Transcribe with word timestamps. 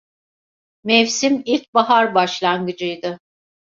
Mevsim 0.83 1.41
ilkbahar 1.45 2.15
başlangıcıydı. 2.15 3.19